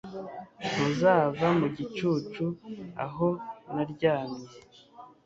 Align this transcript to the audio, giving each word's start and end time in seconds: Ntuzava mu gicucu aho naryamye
Ntuzava 0.69 1.47
mu 1.59 1.67
gicucu 1.75 2.45
aho 3.05 3.29
naryamye 3.73 4.49